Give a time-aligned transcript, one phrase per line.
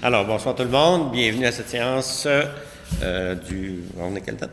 [0.00, 1.10] Alors, bonsoir tout le monde.
[1.10, 2.28] Bienvenue à cette séance
[3.02, 3.80] euh, du.
[3.98, 4.52] On est quelle date?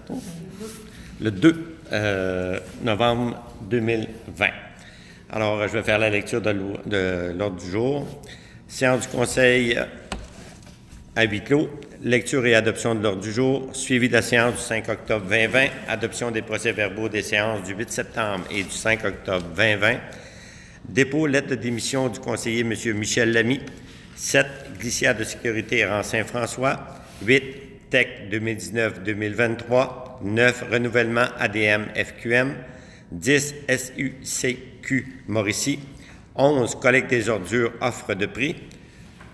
[1.22, 3.38] Le 2 euh, novembre
[3.70, 4.48] 2020.
[5.30, 8.08] Alors, je vais faire la lecture de l'ordre du jour.
[8.68, 9.78] Séance du Conseil
[11.16, 11.70] à huis clos.
[12.02, 13.70] Lecture et adoption de l'ordre du jour.
[13.74, 15.68] Suivi de la séance du 5 octobre 2020.
[15.90, 19.98] Adoption des procès-verbaux des séances du 8 septembre et du 5 octobre 2020.
[20.90, 22.74] Dépôt lettre de démission du conseiller M.
[22.96, 23.60] Michel Lamy.
[24.16, 24.48] 7.
[24.80, 26.80] Glissière de sécurité rang Saint-François.
[27.26, 27.90] 8.
[27.90, 30.24] TEC 2019-2023.
[30.24, 30.66] 9.
[30.72, 32.56] Renouvellement ADM FQM.
[33.12, 33.56] 10.
[33.68, 35.80] SUCQ Mauricie.
[36.36, 36.76] 11.
[36.76, 38.56] Collecte des ordures offre de prix.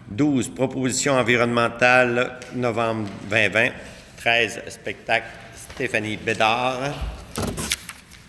[0.10, 0.50] 12.
[0.50, 3.70] Proposition environnementale novembre 2020.
[4.18, 4.62] 13.
[4.68, 5.28] Spectacle
[5.74, 6.94] Stéphanie Bédard.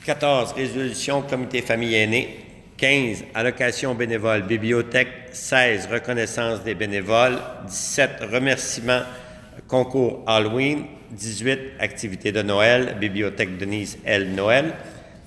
[0.04, 0.52] 14.
[0.52, 2.51] Résolution Comité famille aînée.
[2.82, 3.26] 15.
[3.34, 5.28] Allocation bénévole bibliothèque.
[5.30, 5.86] 16.
[5.86, 7.38] Reconnaissance des bénévoles.
[7.68, 8.24] 17.
[8.32, 9.02] Remerciements
[9.68, 10.86] concours Halloween.
[11.12, 11.74] 18.
[11.78, 12.96] Activités de Noël.
[12.98, 14.34] Bibliothèque Denise L.
[14.34, 14.72] Noël.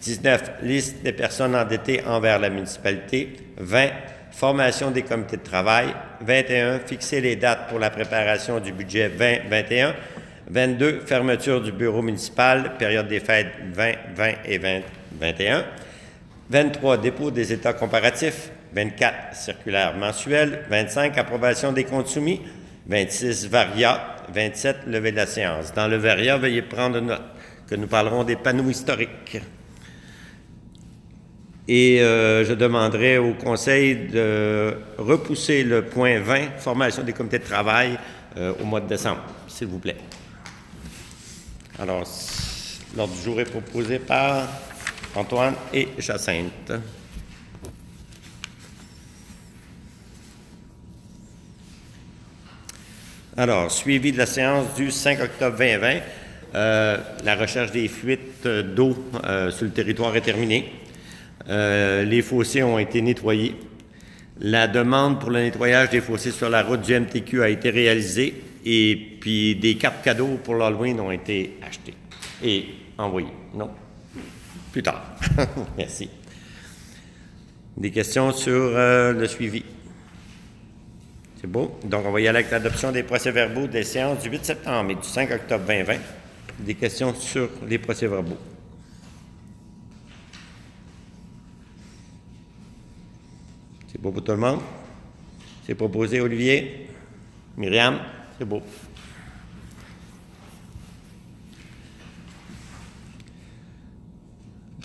[0.02, 0.52] 19.
[0.64, 3.38] Liste des personnes endettées envers la municipalité.
[3.56, 3.88] 20.
[4.32, 5.96] Formation des comités de travail.
[6.20, 6.80] 21.
[6.80, 9.96] Fixer les dates pour la préparation du budget 2021.
[10.50, 11.04] 22.
[11.06, 14.82] Fermeture du bureau municipal, période des fêtes 20, 20 et 20,
[15.22, 15.66] 21.
[16.50, 16.98] 23.
[16.98, 18.52] Dépôt des états comparatifs.
[18.74, 19.36] 24.
[19.36, 20.66] Circulaire mensuelle.
[20.70, 21.18] 25.
[21.18, 22.42] Approbation des comptes soumis.
[22.88, 23.48] 26.
[23.48, 24.18] Varia.
[24.34, 24.88] 27.
[24.88, 25.74] Levée de la séance.
[25.74, 27.22] Dans le Varia, veuillez prendre note
[27.68, 29.42] que nous parlerons des panneaux historiques.
[31.68, 37.44] Et euh, je demanderai au Conseil de repousser le point 20, formation des comités de
[37.44, 37.98] travail,
[38.38, 39.98] euh, au mois de décembre, s'il vous plaît.
[41.80, 42.08] Alors,
[42.96, 44.48] l'ordre du jour est proposé par
[45.16, 46.74] Antoine et Jacinthe.
[53.38, 56.00] Alors, suivi de la séance du 5 octobre 2020,
[56.56, 58.96] euh, la recherche des fuites d'eau
[59.26, 60.72] euh, sur le territoire est terminée.
[61.50, 63.56] Euh, les fossés ont été nettoyés.
[64.40, 68.42] La demande pour le nettoyage des fossés sur la route du MTQ a été réalisée
[68.66, 71.94] et puis des cartes cadeaux pour l'Halloween ont été achetées
[72.44, 73.28] et envoyées.
[73.54, 73.70] Non?
[74.76, 75.06] Plus tard.
[75.78, 76.10] Merci.
[77.78, 79.64] Des questions sur euh, le suivi?
[81.40, 81.80] C'est beau.
[81.86, 84.96] Donc, on va y aller avec l'adoption des procès-verbaux des séances du 8 septembre et
[84.96, 85.94] du 5 octobre 2020.
[86.60, 88.38] Des questions sur les procès-verbaux?
[93.88, 94.60] C'est beau pour tout le monde?
[95.66, 96.90] C'est proposé, Olivier?
[97.56, 98.00] Myriam?
[98.38, 98.62] C'est beau.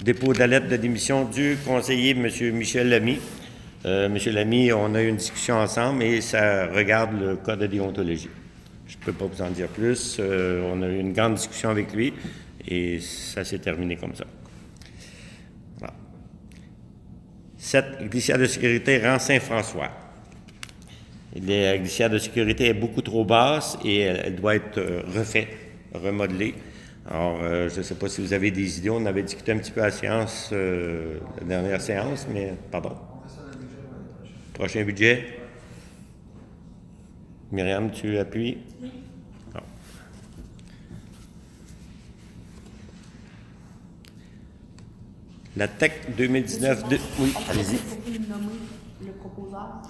[0.02, 2.26] Dépôt de la lettre de démission du conseiller M.
[2.54, 3.18] Michel Lamy.
[3.84, 4.16] Euh, M.
[4.32, 8.30] Lamy, on a eu une discussion ensemble et ça regarde le code de déontologie.
[8.86, 10.16] Je ne peux pas vous en dire plus.
[10.18, 12.14] Euh, on a eu une grande discussion avec lui
[12.66, 14.24] et ça s'est terminé comme ça.
[15.78, 15.92] Voilà.
[17.58, 18.08] 7.
[18.08, 19.90] Glissière de sécurité rang Saint-François.
[21.46, 25.48] La glissière de sécurité est beaucoup trop basse et elle, elle doit être euh, refaite,
[25.92, 26.54] remodelée.
[27.08, 28.90] Alors, euh, je ne sais pas si vous avez des idées.
[28.90, 32.92] On avait discuté un petit peu à la séance, euh, la dernière séance, mais pardon.
[34.54, 35.38] Prochain budget.
[37.50, 38.58] Myriam, tu appuies?
[38.82, 38.90] Oui.
[45.56, 46.88] La TEC 2019...
[46.88, 47.78] de- Oui, allez-y.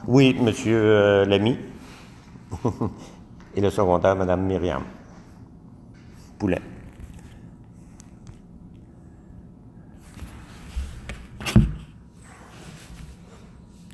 [0.07, 1.59] Oui, Monsieur euh, Lamy.
[3.55, 4.83] Et le secondaire, Madame Myriam.
[6.39, 6.61] Poulet.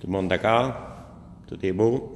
[0.06, 0.72] Tout le monde d'accord?
[1.48, 2.14] Tout est beau?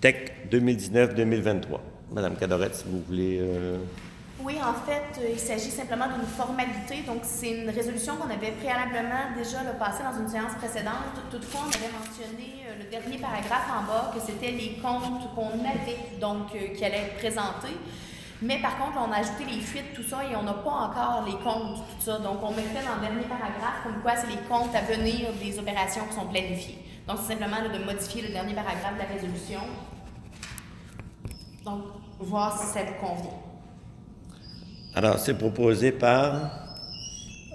[0.00, 1.78] TEC 2019-2023.
[2.10, 3.38] Madame Cadorette, si vous voulez...
[3.40, 3.78] euh,
[4.42, 7.04] Oui, en fait, euh, il s'agit simplement d'une formalité.
[7.06, 11.14] Donc, c'est une résolution qu'on avait préalablement déjà le passé dans une séance précédente.
[11.30, 15.60] Toutefois, on avait mentionné euh, le dernier paragraphe en bas que c'était les comptes qu'on
[15.60, 17.78] avait, donc qui allaient être présentés.
[18.42, 21.24] Mais par contre, on a ajouté les fuites, tout ça, et on n'a pas encore
[21.26, 22.18] les comptes, tout ça.
[22.18, 25.58] Donc, on mettait dans le dernier paragraphe comme quoi c'est les comptes à venir des
[25.58, 26.78] opérations qui sont planifiées.
[27.06, 29.60] Donc, c'est simplement de modifier le dernier paragraphe de la résolution.
[31.64, 31.84] Donc,
[32.18, 33.30] voir si ça vous convient.
[34.94, 36.50] Alors, c'est proposé par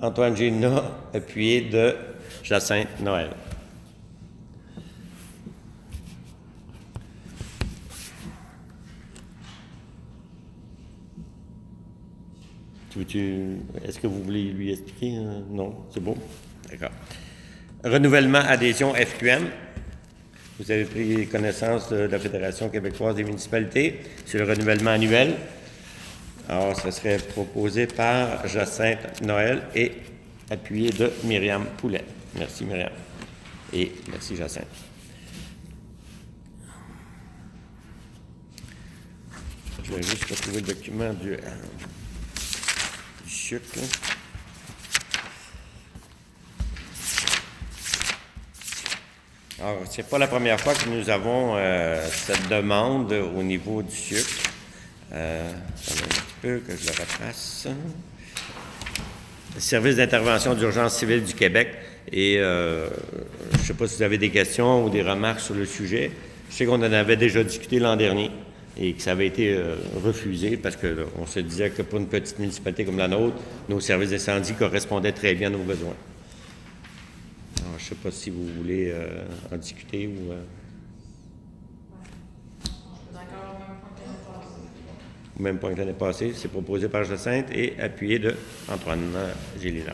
[0.01, 0.81] Antoine Gina,
[1.13, 1.95] appuyé de
[2.43, 3.29] Jacinthe Noël.
[12.89, 15.17] Tu veux-tu- Est-ce que vous voulez lui expliquer?
[15.17, 16.15] euh, Non, c'est bon?
[16.69, 16.89] D'accord.
[17.83, 19.47] Renouvellement adhésion FQM.
[20.59, 23.99] Vous avez pris connaissance de la Fédération québécoise des municipalités.
[24.25, 25.35] C'est le renouvellement annuel.
[26.49, 29.91] Alors, ce serait proposé par Jacinthe Noël et
[30.49, 32.03] appuyé de Myriam Poulet.
[32.37, 32.89] Merci, Myriam.
[33.71, 34.65] Et merci, Jacinthe.
[39.83, 41.37] Je vais juste retrouver le document du,
[43.29, 43.81] du.
[49.61, 53.95] Alors, c'est pas la première fois que nous avons euh, cette demande au niveau du
[53.95, 54.49] sucre.
[55.11, 57.67] Euh, un petit peu que je le retrace.
[59.57, 61.69] Service d'intervention d'urgence civile du Québec.
[62.11, 62.87] Et euh,
[63.53, 66.11] je ne sais pas si vous avez des questions ou des remarques sur le sujet.
[66.49, 68.31] Je sais qu'on en avait déjà discuté l'an dernier
[68.81, 72.39] et que ça avait été euh, refusé parce qu'on se disait que pour une petite
[72.39, 73.35] municipalité comme la nôtre,
[73.67, 75.95] nos services d'incendie correspondaient très bien à nos besoins.
[77.59, 80.31] Alors, je ne sais pas si vous voulez euh, en discuter ou.
[80.31, 80.41] euh,
[85.37, 86.33] au même point que l'année passée.
[86.35, 88.35] C'est proposé par Jacinthe et appuyé de
[88.69, 89.31] Antoine euh,
[89.61, 89.93] Gélina.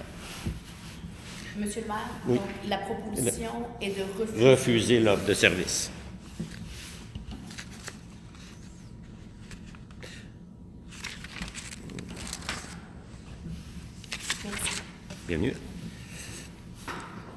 [1.57, 1.97] Monsieur le maire,
[2.27, 2.35] Oui.
[2.35, 3.49] donc, la proposition
[3.81, 4.49] est de refuser.
[4.49, 5.91] Refuser l'offre de service.
[14.43, 14.81] Merci.
[15.27, 15.53] Bienvenue.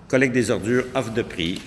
[0.08, 1.61] Collecte des ordures, offre de prix.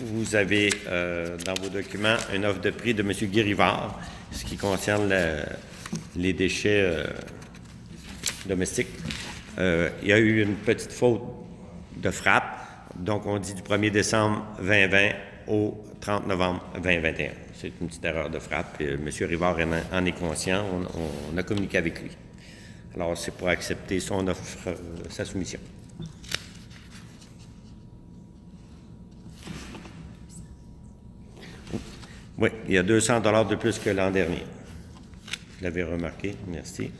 [0.00, 3.12] Vous avez euh, dans vos documents une offre de prix de M.
[3.12, 3.98] Guy Rivard,
[4.30, 5.42] ce qui concerne le-
[6.16, 7.04] les déchets euh,
[8.46, 8.88] domestiques.
[9.58, 11.22] Euh, il y a eu une petite faute
[11.96, 12.58] de frappe,
[12.96, 15.10] donc on dit du 1er décembre 2020
[15.48, 17.30] au 30 novembre 2021.
[17.60, 18.80] C'est une petite erreur de frappe.
[18.80, 19.08] M.
[19.20, 19.56] Rivard
[19.92, 22.10] en, est conscient, on, on a communiqué avec lui.
[22.98, 24.74] Alors, c'est pour accepter son offre, euh,
[25.08, 25.60] sa soumission.
[32.36, 34.42] Oui, il y a 200 dollars de plus que l'an dernier.
[35.28, 36.90] Vous l'avez remarqué, merci.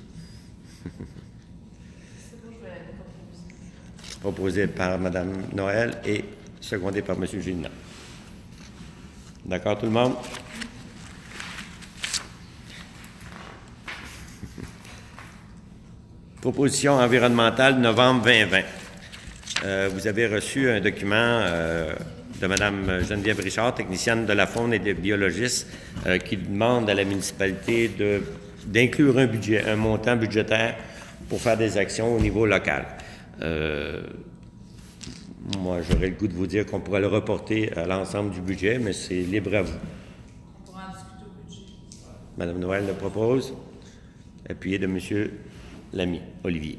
[4.20, 6.24] Proposé par Mme Noël et
[6.60, 7.26] secondé par M.
[7.40, 7.70] Gilna.
[9.44, 10.14] D'accord, tout le monde?
[16.48, 18.62] Proposition environnementale, novembre 2020.
[19.66, 21.92] Euh, vous avez reçu un document euh,
[22.40, 25.70] de Mme Geneviève Richard, technicienne de la faune et des biologistes,
[26.06, 27.90] euh, qui demande à la municipalité
[28.64, 30.76] d'inclure un budget, un montant budgétaire
[31.28, 32.86] pour faire des actions au niveau local.
[35.58, 38.78] Moi, j'aurais le goût de vous dire qu'on pourrait le reporter à l'ensemble du budget,
[38.78, 39.78] mais c'est libre à vous.
[42.38, 43.52] Madame Noël le propose,
[44.48, 44.98] appuyé de M.
[45.93, 46.79] Lamy, Olivier.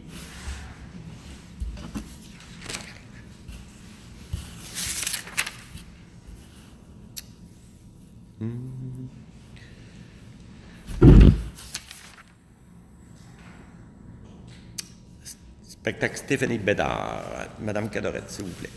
[15.64, 17.24] Spectacle Stéphanie Bédard.
[17.60, 18.70] Madame Cadorette, s'il vous plaît.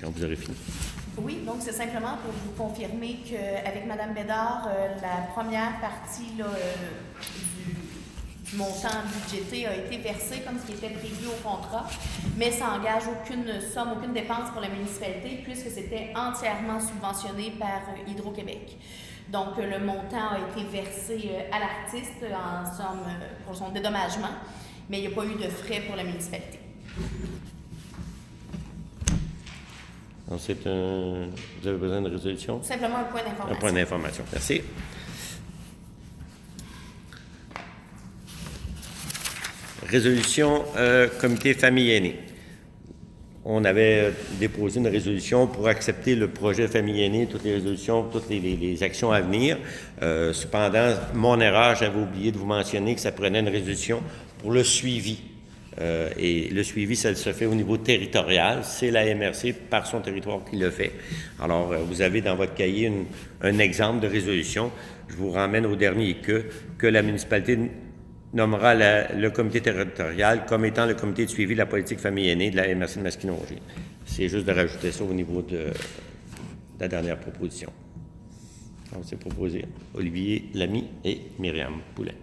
[0.00, 0.56] Quand vous aurez fini.
[1.16, 6.46] Oui, donc c'est simplement pour vous confirmer qu'avec Mme Bédard, euh, la première partie là,
[6.46, 6.74] euh,
[8.56, 11.86] montant budgété a été versée comme ce qui était prévu au contrat,
[12.36, 17.82] mais ça n'engage aucune somme, aucune dépense pour la municipalité puisque c'était entièrement subventionné par
[17.90, 18.78] euh, Hydro-Québec.
[19.28, 23.04] Donc euh, le montant a été versé euh, à l'artiste en somme
[23.46, 24.34] pour son dédommagement,
[24.88, 26.58] mais il n'y a pas eu de frais pour la municipalité.
[30.38, 31.28] C'est un.
[31.62, 32.60] Vous avez besoin de résolution?
[32.62, 33.60] Simplement un point Un d'information.
[33.60, 34.24] point d'information.
[34.32, 34.62] Merci.
[39.94, 42.16] Résolution euh, comité famille aînée.
[43.44, 44.10] On avait euh,
[44.40, 49.12] déposé une résolution pour accepter le projet famille aînée, toutes les résolutions, toutes les, actions
[49.12, 49.56] à venir.
[50.02, 54.02] Euh, cependant, mon erreur, j'avais oublié de vous mentionner que ça prenait une résolution
[54.40, 55.18] pour le suivi.
[56.18, 58.60] Et le suivi, ça se fait au niveau territorial.
[58.62, 60.92] C'est la MRC par son territoire qui le fait.
[61.40, 62.92] Alors, vous avez dans votre cahier
[63.42, 64.72] un exemple de résolution.
[65.08, 66.46] Je vous ramène au dernier que,
[66.78, 67.58] que la municipalité
[68.34, 72.50] nommera le comité territorial comme étant le comité de suivi de la politique famille aînée
[72.50, 73.58] de la MRC de Masquinongé.
[74.04, 75.72] C'est juste de rajouter ça au niveau de, de
[76.80, 77.72] la dernière proposition.
[78.92, 79.64] Donc, c'est proposé
[79.94, 82.14] Olivier Lamy et Myriam Poulet.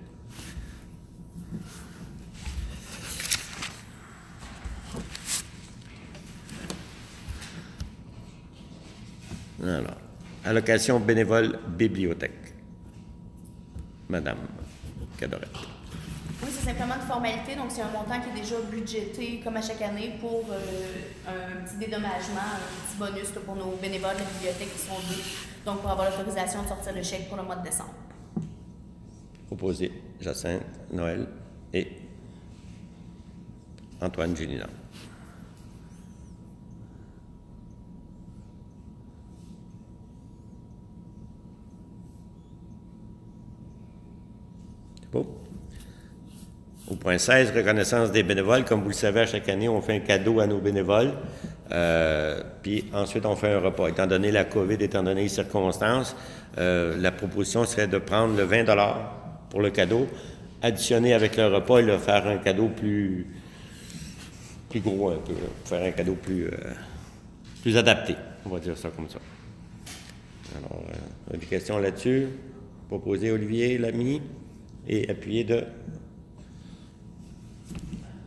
[9.64, 9.98] Alors,
[10.44, 12.54] allocation bénévole bibliothèque.
[14.10, 14.40] Madame
[15.18, 15.71] Cadorette.
[16.62, 19.82] C'est simplement une formalité, donc c'est un montant qui est déjà budgété, comme à chaque
[19.82, 24.72] année, pour euh, un petit dédommagement, un petit bonus pour nos bénévoles de la bibliothèque
[24.72, 25.24] qui sont deux.
[25.66, 27.96] Donc, pour avoir l'autorisation de sortir le chèque pour le mois de décembre.
[29.48, 31.28] Proposé Jacinthe, Noël
[31.74, 31.88] et
[34.00, 34.68] Antoine Julien.
[45.02, 45.42] C'est beau.
[46.90, 48.66] Au point 16, reconnaissance des bénévoles.
[48.66, 51.14] Comme vous le savez, à chaque année, on fait un cadeau à nos bénévoles.
[51.72, 53.88] Euh, puis ensuite, on fait un repas.
[53.88, 56.16] Étant donné la COVID, étant donné les circonstances,
[56.58, 58.66] euh, la proposition serait de prendre le 20
[59.50, 60.08] pour le cadeau,
[60.62, 63.28] additionner avec le repas et le faire un cadeau plus,
[64.70, 65.34] plus gros un peu,
[65.66, 66.52] faire un cadeau plus, euh,
[67.62, 68.16] plus adapté.
[68.46, 69.20] On va dire ça comme ça.
[70.58, 70.84] Alors,
[71.32, 72.28] des questions là-dessus?
[72.90, 74.22] Proposé Olivier Lamy
[74.88, 75.64] et appuyé de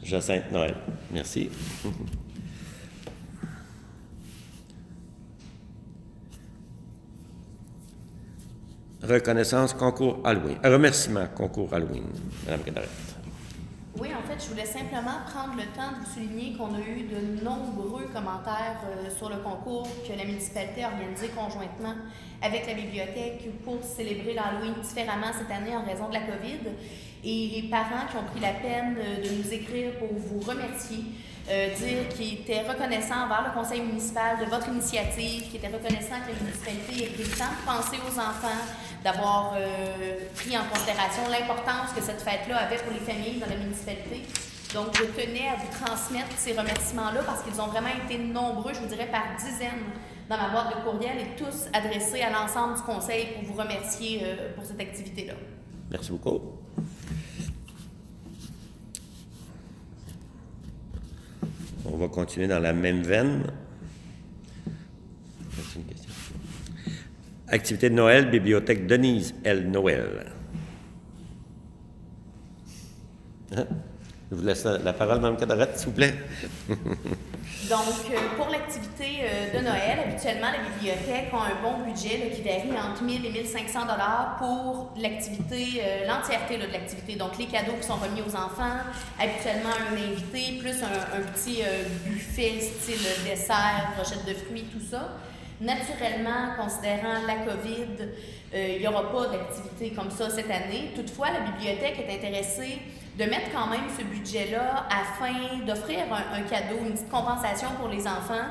[0.04, 0.74] Jacinthe Noël.
[1.10, 1.50] Merci.
[9.02, 10.56] Reconnaissance concours Halloween.
[10.62, 12.04] Un remerciement concours Halloween,
[12.46, 12.88] Mme Cadarette.
[13.98, 17.04] Oui, en fait, je voulais simplement prendre le temps de vous souligner qu'on a eu
[17.04, 21.94] de nombreux commentaires euh, sur le concours que la municipalité a organisé conjointement
[22.42, 26.58] avec la bibliothèque pour célébrer l'Halloween différemment cette année en raison de la COVID.
[27.24, 31.04] Et les parents qui ont pris la peine de nous écrire pour vous remercier
[31.50, 36.16] euh, dire qu'il était reconnaissant envers le conseil municipal de votre initiative, qu'il était reconnaissant
[36.24, 38.64] que la municipalité ait pris le temps de penser aux enfants,
[39.04, 43.56] d'avoir euh, pris en considération l'importance que cette fête-là avait pour les familles dans la
[43.56, 44.22] municipalité.
[44.72, 48.80] Donc, je tenais à vous transmettre ces remerciements-là parce qu'ils ont vraiment été nombreux, je
[48.80, 49.92] vous dirais par dizaines
[50.30, 54.22] dans ma boîte de courriel et tous adressés à l'ensemble du conseil pour vous remercier
[54.24, 55.34] euh, pour cette activité-là.
[55.90, 56.63] Merci beaucoup.
[62.08, 63.44] Continuer dans la même veine?
[67.48, 69.70] Activité de Noël, Bibliothèque Denise L.
[69.70, 70.32] Noël.
[73.56, 73.66] Hein?
[74.30, 76.14] Je vous laisse la, parole, Mme Cadarette, s'il vous plaît.
[76.68, 82.42] Donc, euh, pour l'activité euh, de Noël, habituellement, les bibliothèques ont un bon budget qui
[82.42, 87.16] varie entre 1000 et 1500 dollars pour l'activité, euh, l'entièreté de l'activité.
[87.16, 88.80] Donc, les cadeaux qui sont remis aux enfants,
[89.20, 91.62] habituellement un invité, plus un, petit
[92.06, 95.10] buffet style dessert, brochette de fruits, tout ça.
[95.60, 98.08] Naturellement, considérant la COVID,
[98.54, 100.92] il n'y aura pas d'activité comme ça cette année.
[100.94, 102.78] Toutefois, la bibliothèque est intéressée
[103.18, 108.06] de mettre quand même ce budget-là afin d'offrir un, cadeau, une petite compensation pour les
[108.06, 108.46] enfants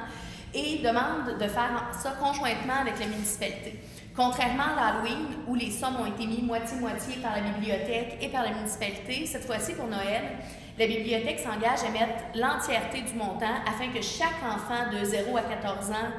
[0.54, 3.80] et demande de faire ça conjointement avec la municipalité.
[4.16, 8.44] Contrairement à l'Halloween, où les sommes ont été mises moitié-moitié par la bibliothèque et par
[8.44, 10.38] la municipalité, cette fois-ci pour Noël,
[10.78, 15.42] la bibliothèque s'engage à mettre l'entièreté du montant afin que chaque enfant de 0 à
[15.42, 16.12] 14 ans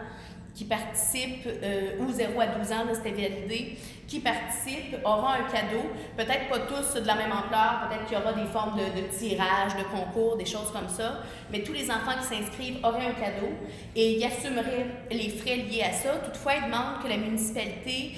[0.55, 5.85] qui participe, euh, ou 0 à 12 ans, c'était validé, qui participe aura un cadeau,
[6.17, 9.07] peut-être pas tous de la même ampleur, peut-être qu'il y aura des formes de, de,
[9.07, 11.21] tirage, de concours, des choses comme ça,
[11.51, 13.53] mais tous les enfants qui s'inscrivent auraient un cadeau
[13.97, 16.17] et ils assumeraient les frais liés à ça.
[16.25, 18.13] Toutefois, ils demandent que la municipalité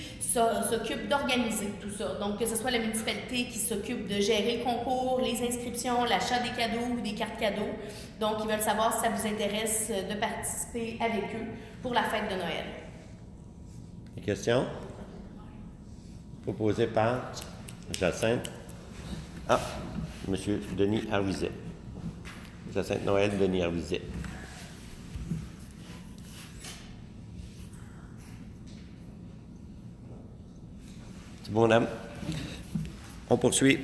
[0.68, 2.14] s'occupe d'organiser tout ça.
[2.20, 6.40] Donc, que ce soit la municipalité qui s'occupe de gérer le concours, les inscriptions, l'achat
[6.40, 7.72] des cadeaux ou des cartes cadeaux.
[8.20, 11.46] Donc, ils veulent savoir si ça vous intéresse de participer avec eux
[11.82, 12.66] pour la fête de Noël.
[14.14, 14.66] Des questions?
[16.46, 17.32] Proposé par
[17.98, 18.52] Jacinthe.
[19.48, 19.58] Ah,
[20.28, 20.36] M.
[20.76, 21.50] Denis Arvizet.
[22.72, 24.00] Jacinthe Noël, Denis Arvizet.
[31.42, 31.88] C'est bon, madame?
[33.28, 33.80] On poursuit.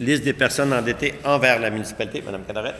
[0.00, 2.20] Liste des personnes endettées envers la municipalité.
[2.20, 2.74] Madame Cadaret.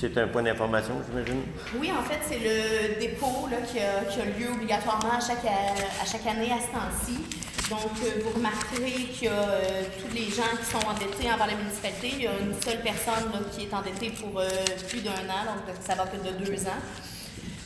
[0.00, 1.42] C'est un point d'information, j'imagine?
[1.78, 6.50] Oui, en fait, c'est le dépôt qui, a, lieu obligatoirement à chaque, à chaque année
[6.50, 7.49] à ce temps-ci.
[7.70, 11.46] Donc, euh, vous remarquerez qu'il y a euh, tous les gens qui sont endettés envers
[11.46, 12.10] la municipalité.
[12.14, 14.48] Il y a une seule personne qui est endettée pour euh,
[14.88, 16.82] plus d'un an, donc ça va que de deux ans.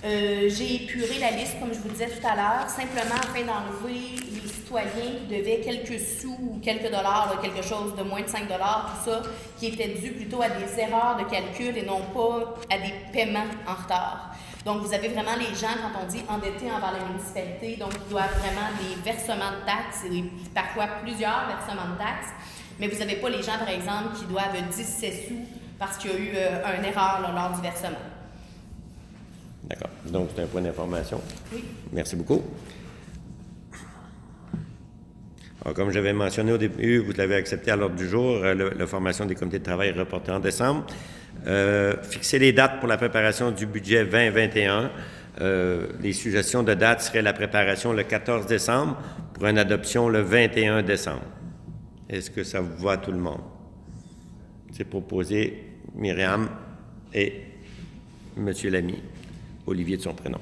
[0.02, 4.46] J'ai épuré la liste, comme je vous disais tout à l'heure, simplement afin d'enlever les
[4.46, 9.00] citoyens qui devaient quelques sous ou quelques dollars, quelque chose de moins de 5 dollars,
[9.02, 9.22] tout ça,
[9.58, 13.46] qui était dû plutôt à des erreurs de calcul et non pas à des paiements
[13.66, 14.33] en retard.
[14.64, 18.10] Donc, vous avez vraiment les gens, quand on dit endettés envers la municipalité, donc ils
[18.10, 22.30] doivent vraiment des versements de taxes et parfois plusieurs versements de taxes.
[22.80, 25.34] Mais vous n'avez pas les gens, par exemple, qui doivent 17 sous
[25.78, 27.98] parce qu'il y a eu euh, une erreur lors du versement.
[29.64, 29.90] D'accord.
[30.06, 31.20] Donc, c'est un point d'information.
[31.52, 31.62] Oui.
[31.92, 32.42] Merci beaucoup.
[35.62, 38.70] Alors, comme j'avais mentionné au début, vous l'avez accepté à l'ordre du jour, euh, le-
[38.70, 40.84] la formation des comités de travail est reportée en décembre.
[41.46, 44.90] Euh, fixer les dates pour la préparation du budget 2021.
[45.40, 48.96] Euh, les suggestions de date seraient la préparation le 14 décembre
[49.34, 51.24] pour une adoption le 21 décembre.
[52.08, 53.40] Est-ce que ça vous va à tout le monde?
[54.72, 56.48] C'est proposé Myriam
[57.12, 57.42] et
[58.36, 58.52] M.
[58.64, 59.02] Lamy,
[59.66, 60.40] Olivier de son prénom.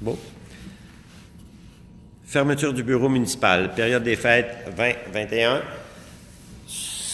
[0.00, 0.18] Bon.
[2.24, 5.60] Fermeture du bureau municipal, période des fêtes 20-21.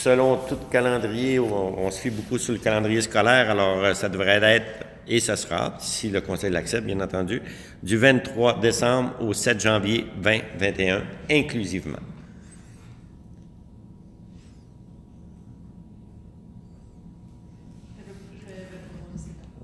[0.02, 4.42] Selon tout calendrier, on, se fie beaucoup sur le calendrier scolaire, alors euh, ça devrait
[4.42, 7.42] être, et ça sera, si le conseil l'accepte, bien entendu,
[7.82, 11.98] du 23 décembre au 7 janvier 2021, inclusivement.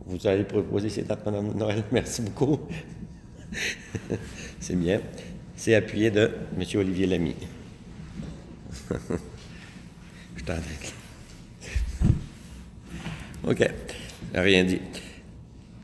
[0.05, 1.83] Vous allez proposer ces dates, Mme Noël?
[1.93, 2.61] Merci beaucoup.
[4.61, 5.01] C'est bien.
[5.57, 6.63] C'est appuyé de M.
[6.79, 7.35] Olivier Lamy.
[13.47, 13.71] OK.
[14.35, 14.81] Rien dit.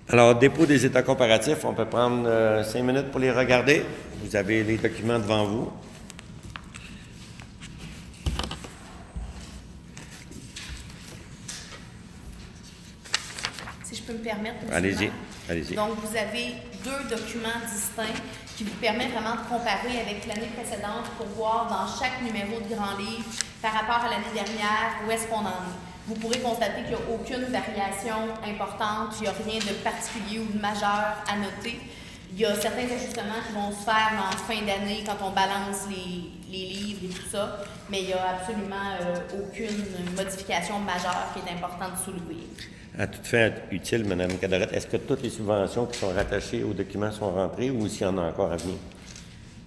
[0.09, 3.85] Alors, dépôt des états comparatifs, on peut prendre euh, cinq minutes pour les regarder.
[4.23, 5.73] Vous avez les documents devant vous.
[13.85, 14.57] Si je peux me permettre.
[14.71, 15.11] Allez-y,
[15.49, 15.75] allez-y.
[15.75, 16.55] Donc, vous avez
[16.85, 18.21] deux documents distincts
[18.57, 22.75] qui vous permettent vraiment de comparer avec l'année précédente pour voir dans chaque numéro de
[22.75, 23.25] Grand Livre,
[23.63, 25.79] par rapport à l'année dernière, où est-ce qu'on en est?
[26.09, 30.41] Vous pourrez constater qu'il n'y a aucune variation importante, il n'y a rien de particulier
[30.41, 31.79] ou de majeur à noter.
[32.35, 35.87] Il y a certains ajustements qui vont se faire en fin d'année quand on balance
[35.89, 41.39] les, livres et tout ça, mais il n'y a absolument euh, aucune modification majeure qui
[41.39, 42.43] est importante de soulever.
[42.99, 46.75] À toute fin utile, Mme Cadorette, est-ce que toutes les subventions qui sont rattachées aux
[46.75, 48.77] documents sont rentrées ou s'il y en a encore à venir?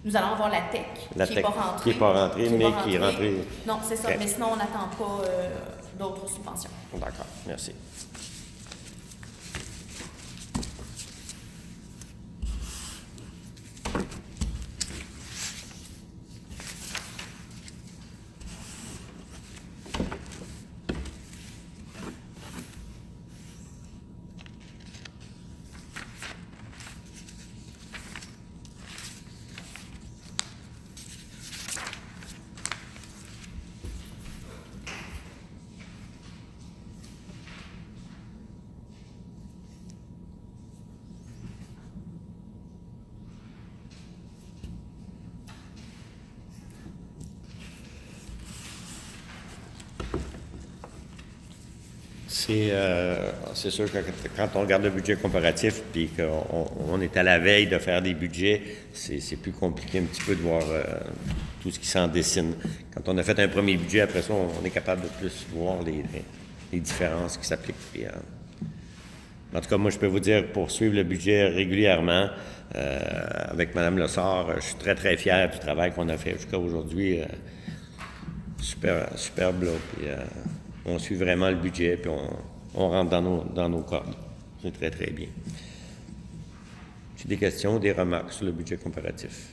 [0.06, 0.86] Nous allons avoir la TEC,
[1.16, 1.84] La qui n'est pas rentrée.
[1.84, 3.36] qui est pas rentrée, mais qui est rentrée.
[3.68, 4.10] Non, c'est ça.
[4.20, 5.50] Mais sinon, on n'attend pas euh,
[5.98, 6.70] d'autres subventions.
[6.94, 7.74] D'accord, merci.
[52.46, 53.98] C'est euh, c'est sûr que
[54.38, 58.04] quand on regarde le budget comparatif, puis qu'on on est à la veille de faire
[58.04, 58.62] des budgets,
[58.94, 60.84] c'est plus compliqué un petit peu de voir euh,
[61.64, 62.54] tout ce qui s'en dessine.
[62.94, 65.78] Quand on a fait un premier budget, après ça, on, est capable de plus voir
[65.82, 67.76] les, différences qui s'appliquent.
[67.98, 68.10] Euh,
[69.58, 72.30] en tout cas, moi, je peux vous dire, pour suivre le budget régulièrement,
[72.74, 77.22] avec Mme Lessard, je suis très, très fier du travail qu'on a fait jusqu'à aujourd'hui.
[77.22, 77.26] euh,
[78.62, 80.18] super, superbe, là.
[80.86, 82.12] On suit vraiment le budget, puis
[82.76, 83.86] on, rentre dans nos, dans nos.
[84.62, 85.28] C'est très, très bien.
[87.18, 89.50] J'ai des questions, des remarques sur le budget comparatif.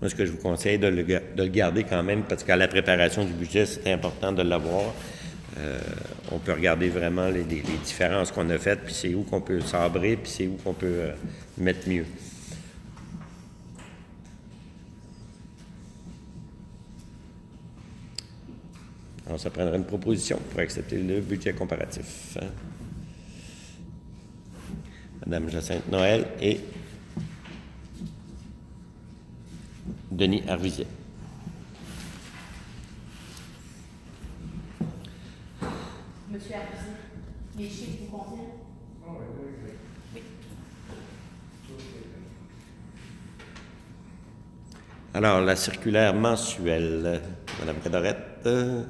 [0.00, 2.56] Moi, ce que je vous conseille, de le, de le garder quand même, parce qu'à
[2.56, 4.94] la préparation du budget, c'est important de l'avoir.
[5.58, 5.80] Euh,
[6.30, 10.16] on peut regarder vraiment les, différences qu'on a faites, puis c'est où qu'on peut sabrer,
[10.16, 11.12] puis c'est où qu'on peut euh,
[11.58, 12.06] mettre mieux.
[19.26, 22.36] Alors, ça prendrait une proposition pour accepter le budget comparatif.
[22.40, 22.46] hein?
[25.26, 26.60] Madame Jacinthe Noël et
[30.10, 30.86] Denis Arvisier.
[36.40, 36.56] Monsieur
[37.58, 38.46] les chiffres vous conviennent?
[40.14, 40.22] Oui.
[45.12, 47.20] Alors, la circulaire mensuelle,
[47.58, 48.84] Madame Cadorette, euh,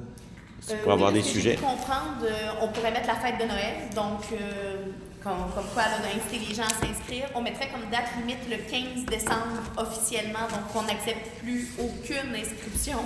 [0.61, 1.55] c'est pour Euh, avoir oui, des sujets.
[1.55, 4.85] pu comprendre, euh, on pourrait mettre la fête de Noël, donc euh,
[5.23, 7.25] comme, comme quoi là, on a incité les gens à s'inscrire.
[7.35, 12.99] On mettrait comme date limite le 15 décembre officiellement, donc on n'accepte plus aucune inscription.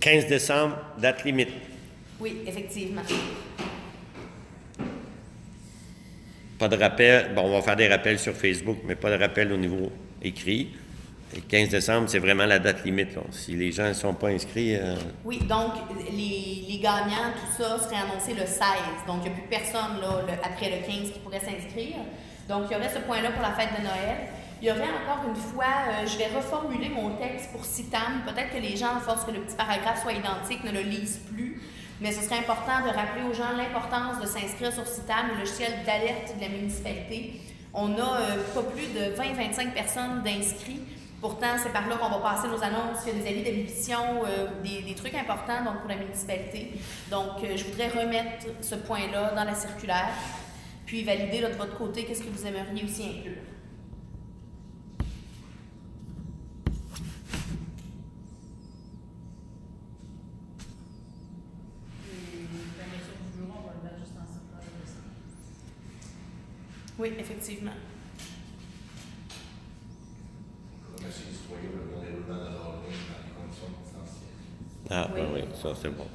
[0.00, 1.48] 15 décembre, date limite.
[2.20, 3.02] Oui, effectivement.
[6.64, 7.34] Pas de rappel.
[7.34, 10.70] Bon, on va faire des rappels sur Facebook, mais pas de rappel au niveau écrit.
[11.36, 13.10] Et 15 décembre, c'est vraiment la date limite.
[13.32, 14.74] Si les gens ne sont pas inscrits.
[14.76, 14.94] euh,
[15.26, 15.72] Oui, donc
[16.10, 18.60] les, gagnants, tout ça serait annoncé le 16.
[19.06, 21.96] Donc il n'y a plus personne là, le- après le 15 qui pourrait s'inscrire.
[22.48, 24.16] Donc il y aurait ce point-là pour la fête de Noël.
[24.62, 28.22] Il y aurait encore une fois, euh, je vais reformuler mon texte pour CITAM.
[28.24, 31.20] Peut-être que les gens, à force que le petit paragraphe soit identique, ne le lisent
[31.30, 31.60] plus.
[32.04, 35.72] Mais ce serait important de rappeler aux gens l'importance de s'inscrire sur CITAM, le logiciel
[35.86, 37.40] d'alerte de la municipalité.
[37.72, 40.82] On a euh, pas plus de 20-25 personnes d'inscrits.
[41.22, 42.98] Pourtant, c'est par là qu'on va passer nos annonces.
[43.06, 46.72] Il y a des avis d'admission, euh, des, trucs importants donc, pour la municipalité.
[47.10, 50.12] Donc, euh, je voudrais remettre ce point-là dans la circulaire,
[50.84, 53.40] puis valider de votre côté qu'est-ce que vous aimeriez aussi inclure.
[62.14, 62.46] Et
[62.78, 65.12] la mesure du jour, on va le mettre juste en circulaire de décembre.
[66.98, 67.72] Oui, effectivement.
[70.92, 74.90] Monsieur les citoyens, le bon déroulement de leur journée dans les conditions distancielles.
[74.90, 75.20] Ah, Oui.
[75.20, 76.06] ben oui, ça c'est bon.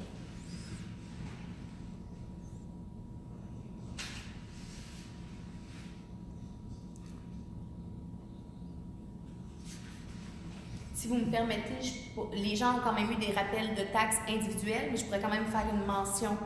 [10.94, 14.18] Si vous me permettez, je- les gens ont quand même eu des rappels de taxes
[14.28, 16.36] individuels, mais je pourrais quand même faire une mention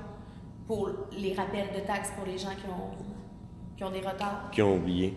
[0.66, 3.03] pour les rappels de taxes pour les gens qui ont,
[3.76, 4.50] qui ont des retards.
[4.52, 5.14] Qui ont oublié.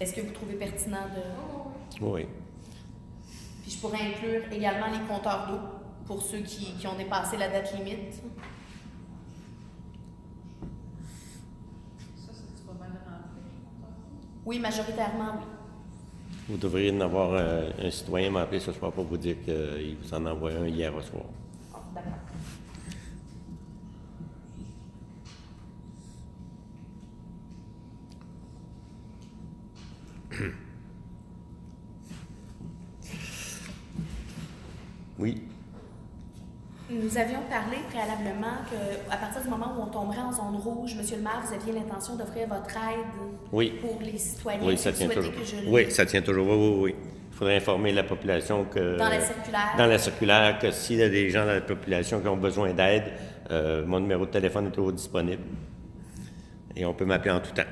[0.00, 2.04] Est-ce que vous trouvez pertinent de...
[2.04, 2.26] Oui.
[3.62, 5.58] Puis je pourrais inclure également les compteurs d'eau
[6.06, 8.14] pour ceux qui, qui ont dépassé la date limite.
[12.14, 13.42] Ça, c'est pas mal rempli.
[14.46, 15.44] Oui, majoritairement, oui.
[16.48, 20.14] Vous devriez en avoir euh, un citoyen m'appeler ce soir pour vous dire qu'il vous
[20.14, 21.24] en a envoyé un hier au soir.
[21.74, 22.12] Ah, D'accord.
[35.18, 35.42] Oui.
[36.90, 41.16] Nous avions parlé préalablement qu'à partir du moment où on tomberait en zone rouge, Monsieur
[41.16, 43.04] le maire, vous aviez l'intention d'offrir votre aide
[43.52, 43.72] Oui.
[43.80, 44.60] pour les citoyens.
[44.62, 45.32] Oui, ça tient toujours.
[45.34, 46.46] que je le- Oui, ça tient toujours.
[46.48, 46.94] Oui, oui, oui.
[47.32, 48.96] Il faudrait informer la population que.
[48.98, 49.74] Dans la circulaire.
[49.78, 52.72] Dans la circulaire, que s'il y a des gens dans la population qui ont besoin
[52.72, 53.12] d'aide,
[53.50, 55.42] euh, mon numéro de téléphone est toujours disponible.
[56.74, 57.62] Et on peut m'appeler en tout temps.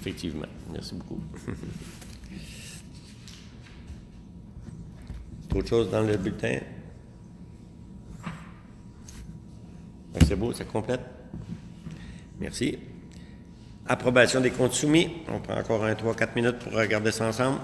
[0.00, 0.46] Effectivement.
[0.72, 1.20] Merci beaucoup.
[5.54, 6.58] Autre chose dans le bulletin?
[10.12, 11.00] Ben, C'est beau, ça complète.
[12.40, 12.76] Merci.
[13.86, 15.12] Approbation des comptes soumis.
[15.28, 17.58] On prend encore un 3-4 minutes pour regarder ça ensemble.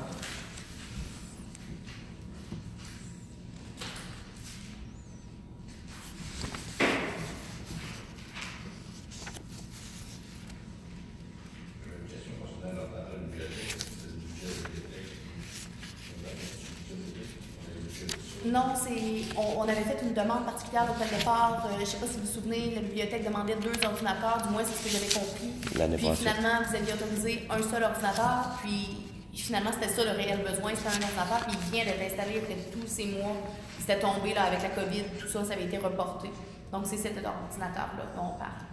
[11.87, 15.11] Une question concernant leur part de bibliothèque, c'est le budget de bibliothèque.
[16.15, 18.51] On a un budget de bibliothèque, on a un budget de ça.
[18.51, 20.01] Non, c'est, on, on avait fait
[20.71, 21.67] particulière au départ.
[21.67, 24.53] Euh, je ne sais pas si vous vous souvenez, la bibliothèque demandait deux ordinateurs, du
[24.53, 25.51] moins c'est ce que j'avais compris.
[25.61, 26.17] Puis passée.
[26.17, 30.89] finalement, vous aviez autorisé un seul ordinateur, puis finalement c'était ça le réel besoin, c'était
[30.89, 33.37] un ordinateur, puis il vient d'être installé après tous ces mois.
[33.79, 36.31] C'était tombé là avec la COVID, tout ça, ça avait été reporté.
[36.73, 38.71] Donc c'est cet ordinateur-là dont on parle.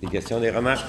[0.00, 0.84] Des des remarques?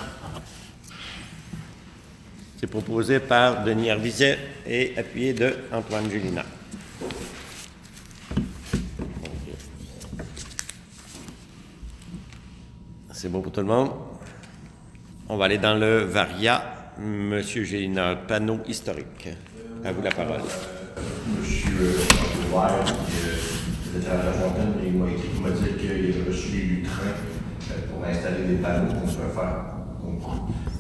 [2.60, 6.44] C'est proposé par Denis Hervizet et appuyé de Antoine Gélina.
[13.14, 13.92] C'est bon pour tout le monde?
[15.30, 16.92] On va aller dans le Varia.
[17.00, 19.30] Monsieur Gélina, panneau historique.
[19.86, 20.42] À vous la parole.
[24.02, 27.16] Fontaine, il m'a dire qu'il a reçu les lutrins
[28.00, 29.66] euh, pour installer des panneaux qu'on se faire.
[30.02, 30.22] Donc,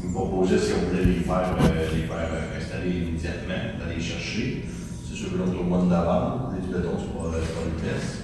[0.04, 4.02] me proposait si on voulait les faire, euh, les faire euh, installer immédiatement, d'aller les
[4.02, 4.66] chercher.
[5.08, 7.76] C'est sûr que l'autre au mois de novembre, les béton, c'est pas, c'est pas le
[7.82, 8.24] test.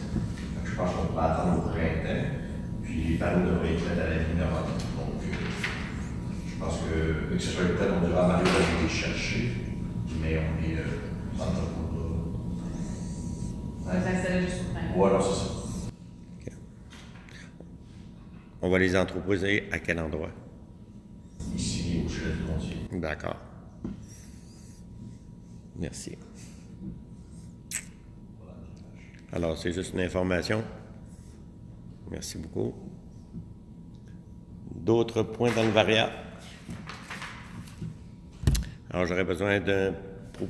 [0.55, 2.25] Donc, je pense qu'on pourrait attendre au printemps.
[2.84, 4.75] Puis les panneaux devraient être faits à la mi-novembre.
[4.97, 5.34] Donc, euh,
[6.47, 9.51] je pense que, que ce soit le temps, on devrait Mario d'aller les chercher.
[10.21, 10.84] mais on est euh,
[11.38, 11.51] dans le
[13.86, 14.93] Ça va s'installer juste au printemps.
[14.95, 15.45] Voilà, c'est ça.
[16.41, 16.53] OK.
[18.65, 20.32] On va les entreposer à quel endroit?
[21.56, 22.78] Ici, au chalet du Montier.
[22.93, 23.38] D'accord.
[25.75, 26.17] Merci.
[29.32, 30.63] Alors, c'est juste une information.
[32.10, 32.73] Merci beaucoup.
[34.73, 36.13] D'autres points dans le variable?
[38.89, 39.93] Alors, j'aurais besoin d'un...
[40.34, 40.47] Pour,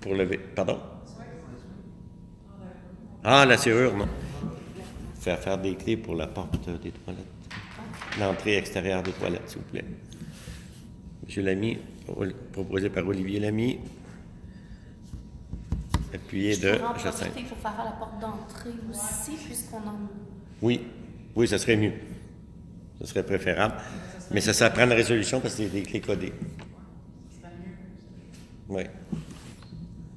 [0.00, 0.38] pour lever...
[0.38, 0.80] Pardon?
[3.22, 4.08] Ah, la serrure, non.
[5.22, 7.24] Faire faire des clés pour la porte des toilettes.
[8.18, 9.84] L'entrée extérieure des toilettes, s'il vous plaît.
[11.24, 11.78] Monsieur Lamy,
[12.52, 13.78] proposé par Olivier Lamy.
[16.12, 17.34] Appuyé Je de Jacinthe.
[17.48, 19.94] pour faire la porte d'entrée aussi, puisqu'on en...
[20.60, 20.80] Oui,
[21.36, 21.92] oui, ça serait mieux.
[23.00, 23.76] Ce serait préférable.
[24.32, 26.32] Mais ça, ça prend une résolution parce que c'est des clés codées.
[28.68, 28.82] Oui.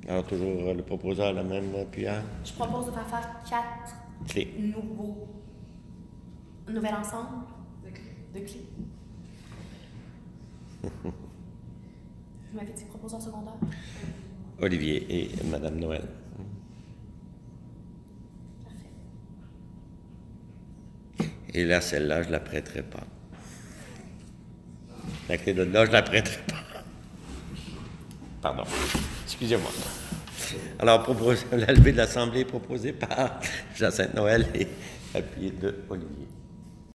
[0.07, 2.23] Alors, toujours euh, le proposeur, la même appuyeur.
[2.43, 4.53] Je propose de faire faire quatre Clé.
[4.57, 5.27] nouveaux...
[6.67, 7.45] nouvel ensemble
[8.33, 8.65] de clés.
[11.03, 11.11] Vous
[12.53, 13.55] m'avez dit proposeur secondaire?
[14.61, 16.07] Olivier et Madame Noël.
[18.63, 18.89] Parfait.
[21.53, 23.03] Et là, celle-là, je ne la prêterai pas.
[25.27, 26.63] La clé de là, je ne la prêterai pas.
[28.41, 28.63] Pardon.
[29.23, 29.71] Excusez-moi.
[30.79, 33.39] Alors, propose- levée de l'Assemblée proposée par
[33.75, 34.67] Jacinthe Noël et
[35.13, 36.27] appuyé de Olivier.